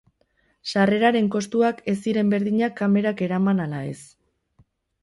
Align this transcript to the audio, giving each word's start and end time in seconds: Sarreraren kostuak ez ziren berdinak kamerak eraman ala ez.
Sarreraren 0.69 1.27
kostuak 1.35 1.83
ez 1.93 1.97
ziren 2.07 2.35
berdinak 2.35 2.77
kamerak 2.81 3.23
eraman 3.29 3.67
ala 3.69 3.85
ez. 3.93 3.99